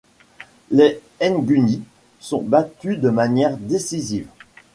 Les 0.71 0.99
Ngunis 1.23 1.83
sont 2.19 2.41
battus 2.41 2.97
de 2.97 3.11
manière 3.11 3.55
décisive. 3.57 4.25